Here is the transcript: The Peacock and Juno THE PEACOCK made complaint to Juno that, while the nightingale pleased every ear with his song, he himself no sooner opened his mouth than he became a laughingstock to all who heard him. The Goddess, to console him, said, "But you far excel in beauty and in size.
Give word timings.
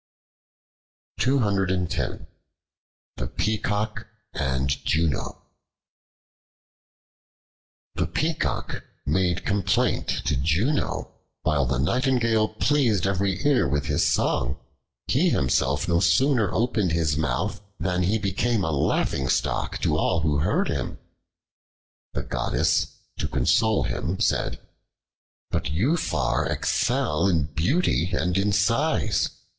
The 1.19 2.25
Peacock 3.35 4.07
and 4.33 4.69
Juno 4.83 5.43
THE 7.93 8.07
PEACOCK 8.07 8.81
made 9.05 9.45
complaint 9.45 10.07
to 10.25 10.35
Juno 10.35 11.01
that, 11.03 11.09
while 11.43 11.67
the 11.67 11.77
nightingale 11.77 12.47
pleased 12.47 13.05
every 13.05 13.45
ear 13.45 13.67
with 13.69 13.85
his 13.85 14.09
song, 14.09 14.57
he 15.05 15.29
himself 15.29 15.87
no 15.87 15.99
sooner 15.99 16.51
opened 16.51 16.93
his 16.93 17.15
mouth 17.15 17.61
than 17.79 18.01
he 18.01 18.17
became 18.17 18.63
a 18.63 18.71
laughingstock 18.71 19.77
to 19.81 19.97
all 19.97 20.21
who 20.21 20.39
heard 20.39 20.67
him. 20.67 20.97
The 22.13 22.23
Goddess, 22.23 22.87
to 23.19 23.27
console 23.27 23.83
him, 23.83 24.19
said, 24.19 24.59
"But 25.51 25.69
you 25.69 25.95
far 25.95 26.47
excel 26.47 27.27
in 27.27 27.53
beauty 27.53 28.09
and 28.13 28.35
in 28.35 28.51
size. 28.51 29.29